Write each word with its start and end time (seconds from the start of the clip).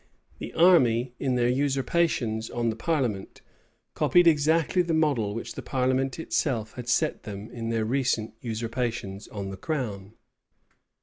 The 0.39 0.51
army, 0.55 1.13
in 1.19 1.35
their 1.35 1.47
usurpations 1.47 2.49
on 2.49 2.71
the 2.71 2.75
parliament, 2.75 3.41
copied 3.93 4.25
exactly 4.25 4.81
the 4.81 4.95
model 4.95 5.35
which 5.35 5.53
the 5.53 5.61
parliament 5.61 6.17
itself 6.17 6.73
had 6.73 6.89
set 6.89 7.21
them 7.21 7.51
in 7.51 7.69
their 7.69 7.85
recent 7.85 8.33
usurpations 8.41 9.27
on 9.27 9.51
the 9.51 9.57
crown. 9.57 10.13